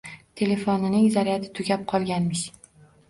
“Telefonining 0.39 1.05
zaryadi 1.17 1.53
tugab 1.59 1.85
qolganmish”. 1.93 2.45